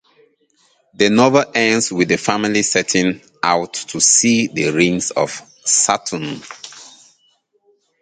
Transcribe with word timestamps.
The 0.95 1.11
novel 1.11 1.45
ends 1.53 1.91
with 1.91 2.07
the 2.07 2.17
family 2.17 2.63
setting 2.63 3.21
out 3.43 3.73
to 3.75 4.01
see 4.01 4.47
the 4.47 4.71
rings 4.71 5.11
of 5.11 5.29
Saturn. 5.63 6.41